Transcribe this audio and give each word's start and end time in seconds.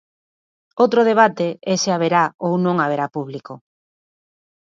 Outro 0.83 1.01
debate 1.09 1.47
é 1.71 1.73
se 1.83 1.89
haberá 1.91 2.23
ou 2.45 2.53
non 2.65 2.75
haberá 2.79 3.05
público. 3.15 3.53